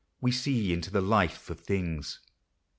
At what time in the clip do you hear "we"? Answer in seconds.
0.21-0.31